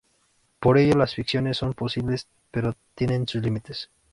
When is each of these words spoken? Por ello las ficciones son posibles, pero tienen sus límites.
Por 0.59 0.79
ello 0.79 0.95
las 0.97 1.13
ficciones 1.13 1.57
son 1.57 1.75
posibles, 1.75 2.27
pero 2.49 2.73
tienen 2.95 3.27
sus 3.27 3.43
límites. 3.43 3.91